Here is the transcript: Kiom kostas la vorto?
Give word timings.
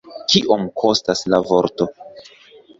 Kiom 0.33 0.63
kostas 0.83 1.23
la 1.35 1.43
vorto? 1.53 1.91